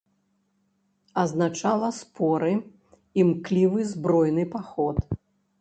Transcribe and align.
Азначала 1.23 1.91
споры, 1.99 2.53
імклівы 3.25 3.79
збройны 3.93 4.43
паход. 4.57 4.97